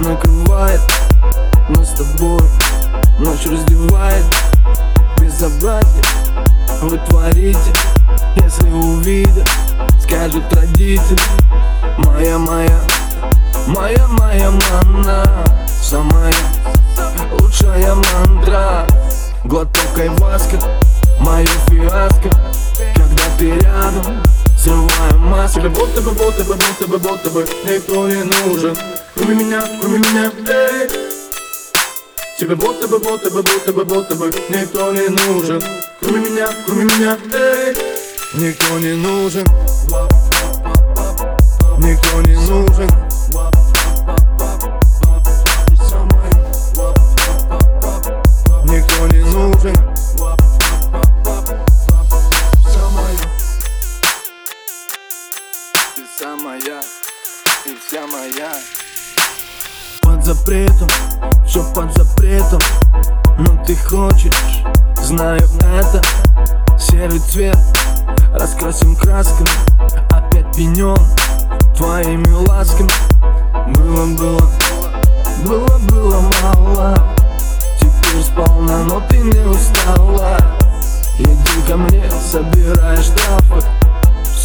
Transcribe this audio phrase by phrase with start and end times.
[0.00, 0.80] накрывает
[1.68, 2.40] Нас с тобой.
[3.18, 4.24] Ночь раздевает
[5.20, 6.04] Безобразие
[6.82, 7.72] Вы творите
[8.36, 9.48] Если увидят
[10.00, 11.18] Скажут родители.
[11.98, 12.80] Моя, моя
[13.66, 15.24] Моя, моя мана
[15.66, 16.27] Самая
[25.58, 28.76] Тебе будто бы, будто бы, будто бы, будто бы Никто не нужен?
[29.16, 30.88] Кроме меня, кроме меня, эй.
[32.38, 35.60] Тебе будто бы, будто бы, будто бы, будто бы Никто не нужен?
[36.00, 37.76] Кроме меня, кроме меня, эй.
[38.34, 39.44] Никто не нужен?
[41.78, 43.07] Никто не нужен
[56.18, 58.52] Ты самая и вся моя.
[60.02, 60.88] Под запретом,
[61.46, 62.60] все под запретом
[63.38, 64.64] Но ты хочешь,
[64.96, 66.02] знаю это.
[66.76, 67.56] Серый цвет,
[68.32, 69.48] раскрасим красками
[70.10, 70.98] Опять пенен
[71.76, 72.90] твоими ласками.
[73.76, 74.50] Было, было,
[75.46, 77.16] было, было мало
[77.78, 80.36] Теперь сполна, но ты не устала.
[81.18, 83.62] Иди ко мне, собирай штрафы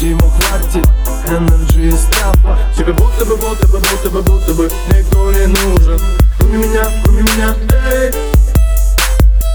[0.00, 0.88] Всего хватит,
[1.28, 6.00] энерджи и стафа Тебе будто бы, будто бы, будто бы, будто бы Никто не нужен.
[6.38, 7.54] Кроме меня, кроме меня,
[7.92, 8.10] эй.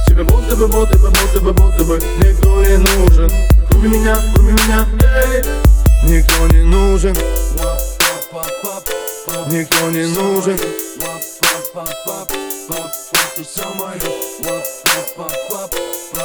[0.05, 3.31] Тебе будто бы, будто бы, будто бы, будто бы Никто не нужен.
[3.71, 5.43] Кроме меня, кроме меня, эй.
[6.03, 7.15] Никто не нужен.
[9.47, 10.59] Никто не нужен.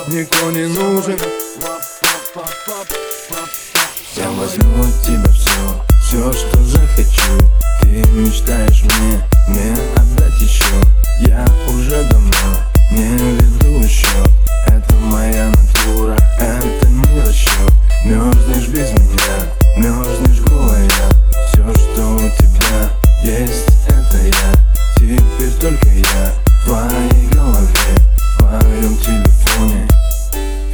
[0.09, 1.19] Никто не нужен
[4.41, 7.39] возьму от тебя все, все, что захочу.
[7.83, 10.65] Ты мечтаешь мне, мне отдать еще
[11.27, 12.33] Я уже давно
[12.91, 14.31] не веду счет
[14.67, 17.73] Это моя натура, это не расчет
[18.05, 19.47] Мерзнешь без меня,
[19.77, 20.89] мерзнешь голая.
[21.49, 22.91] Все, что у тебя
[23.23, 24.55] есть, это я.
[24.97, 27.69] Теперь только я в твоей голове
[28.17, 29.89] В твоем телефоне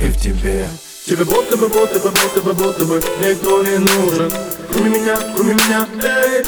[0.00, 0.69] и в тебе
[1.06, 4.28] Тебе будто бы, будто бы, будто бы, будто бы Никто не нужен
[4.72, 6.44] Кроме меня, кроме меня, эй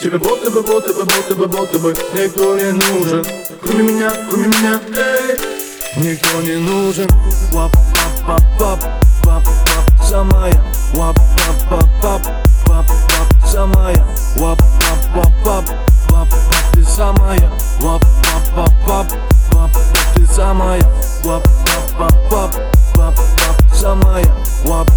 [0.00, 3.24] Тебе будто бы, будто бы, будто бы, будто бы Никто не нужен
[3.62, 5.38] Кроме меня, кроме меня, эй
[5.98, 7.06] Никто не нужен
[7.52, 7.70] Вап,
[8.26, 8.80] пап, пап,
[9.22, 10.60] пап, пап, самая
[10.94, 12.22] Вап, пап, пап, пап,
[12.66, 14.04] пап, пап, самая
[14.38, 15.64] Вап, пап, пап, пап,
[16.08, 19.06] пап, пап, ты самая Вап, пап, пап, пап,
[19.52, 19.82] пап, пап,
[20.16, 20.82] ты самая
[21.22, 22.73] Вап, пап, пап, пап, пап,
[23.84, 24.24] самая
[24.64, 24.88] Вап,